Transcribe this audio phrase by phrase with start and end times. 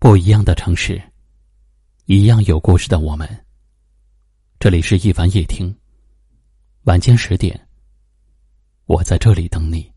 [0.00, 1.02] 不一样的城市，
[2.06, 3.28] 一样有故事的我们。
[4.60, 5.76] 这里是一凡夜听，
[6.84, 7.68] 晚间十点，
[8.86, 9.92] 我在这里等你。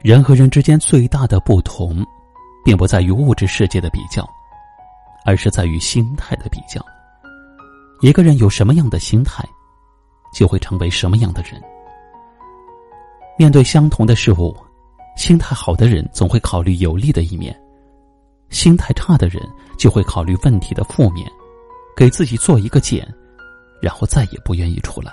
[0.00, 2.04] 人和人之间最大的不同，
[2.62, 4.37] 并不在于物质世界的比较。
[5.28, 6.82] 而是在于心态的比较。
[8.00, 9.44] 一个人有什么样的心态，
[10.32, 11.62] 就会成为什么样的人。
[13.38, 14.56] 面对相同的事物，
[15.18, 17.54] 心态好的人总会考虑有利的一面，
[18.48, 19.46] 心态差的人
[19.76, 21.30] 就会考虑问题的负面，
[21.94, 23.06] 给自己做一个茧，
[23.82, 25.12] 然后再也不愿意出来。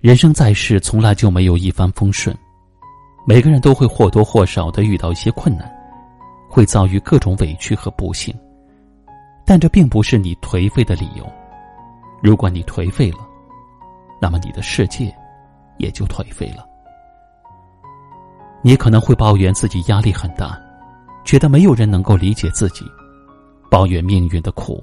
[0.00, 2.34] 人生在世，从来就没有一帆风顺。
[3.26, 5.70] 每个人都会或多或少的遇到一些困难，
[6.52, 8.38] 会遭遇各种委屈和不幸，
[9.42, 11.26] 但这并不是你颓废的理由。
[12.22, 13.20] 如果你颓废了，
[14.20, 15.10] 那么你的世界
[15.78, 16.68] 也就颓废了。
[18.60, 20.60] 你可能会抱怨自己压力很大，
[21.24, 22.84] 觉得没有人能够理解自己，
[23.70, 24.78] 抱怨命运的苦，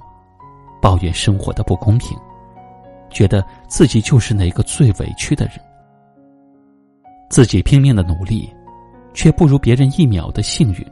[0.81, 2.17] 抱怨生活的不公平，
[3.11, 5.59] 觉得自己就是那个最委屈的人。
[7.29, 8.51] 自己拼命的努力，
[9.13, 10.83] 却不如别人一秒的幸运。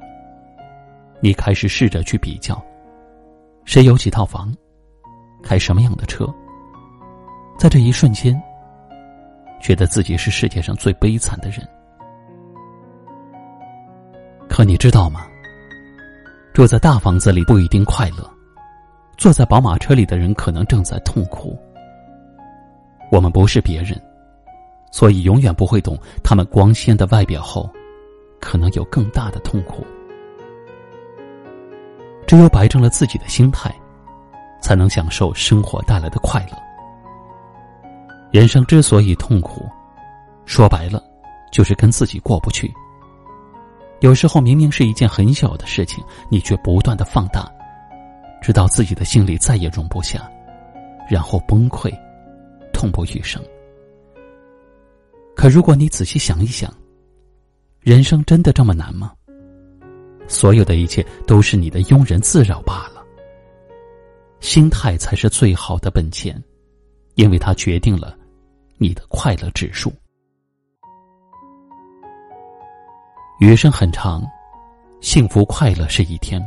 [1.20, 2.62] 你开始试着去比较，
[3.66, 4.54] 谁有几套房，
[5.44, 6.28] 开什么样的车。
[7.58, 8.40] 在这一瞬间，
[9.60, 11.68] 觉得自己是世界上最悲惨的人。
[14.48, 15.28] 可你知道吗？
[16.54, 18.30] 住在大房子里不一定快乐，
[19.18, 21.58] 坐在宝马车里的人可能正在痛苦。
[23.12, 24.00] 我们不是别人。
[24.90, 27.70] 所以，永远不会懂他们光鲜的外表后，
[28.40, 29.86] 可能有更大的痛苦。
[32.28, 33.74] 只有摆正了自己的心态，
[34.62, 36.58] 才能享受生活带来的快乐。
[38.32, 39.66] 人生之所以痛苦，
[40.46, 41.02] 说白了，
[41.52, 42.72] 就是跟自己过不去。
[44.02, 47.50] 有时候，明明是一件很小的事情，你却不断的放大，
[48.42, 50.30] 直到自己的心里再也容不下，
[51.10, 51.90] 然后崩溃，
[52.74, 53.42] 痛不欲生。
[55.34, 56.72] 可如果你仔细想一想，
[57.80, 59.14] 人生真的这么难吗？
[60.28, 63.04] 所有的一切都是你的庸人自扰罢了。
[64.40, 66.42] 心态才是最好的本钱，
[67.16, 68.16] 因为它决定了
[68.78, 69.92] 你的快乐指数。
[73.40, 74.24] 余生很长，
[75.02, 76.44] 幸福快乐是一天，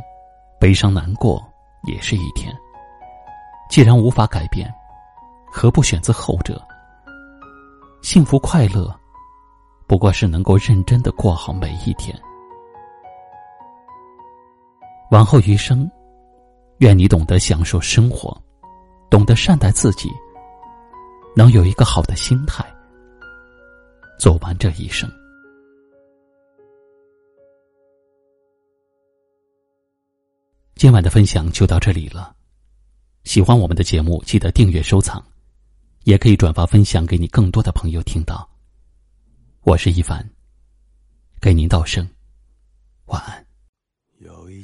[0.59, 1.41] 悲伤难过
[1.85, 2.55] 也是一天。
[3.69, 4.69] 既然无法改变，
[5.49, 6.61] 何不选择后者？
[8.01, 8.93] 幸福快乐，
[9.87, 12.17] 不过是能够认真的过好每一天。
[15.11, 15.89] 往后余生，
[16.77, 18.41] 愿你懂得享受生活，
[19.09, 20.09] 懂得善待自己，
[21.35, 22.65] 能有一个好的心态，
[24.17, 25.11] 走完这一生。
[30.75, 32.33] 今晚的分享就到这里了，
[33.25, 35.21] 喜欢我们的节目，记得订阅收藏。
[36.05, 38.49] 也可以转发分享给你更多的朋友听到。
[39.61, 40.27] 我是一凡，
[41.39, 42.09] 给您道声
[43.05, 43.50] 晚安。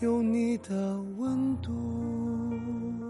[0.00, 3.09] 有你的温度。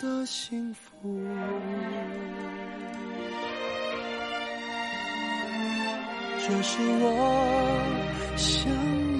[0.00, 1.18] 的幸福，
[6.38, 9.15] 这是我想。